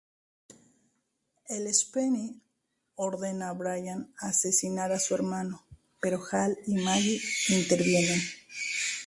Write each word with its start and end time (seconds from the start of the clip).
El 1.47 1.67
"Espheni" 1.67 2.41
ordena 2.95 3.49
a 3.49 3.53
Brian 3.53 4.11
asesinar 4.17 4.91
a 4.91 4.97
su 4.97 5.13
hermana 5.13 5.63
pero 6.01 6.19
Hal 6.31 6.57
y 6.65 6.73
Maggie 6.77 7.21
intervienen. 7.49 8.19